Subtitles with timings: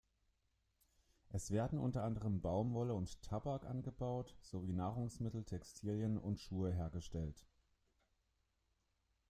[1.29, 7.45] Es werden unter anderem Baumwolle und Tabak angebaut sowie Nahrungsmittel, Textilien und Schuhe hergestellt.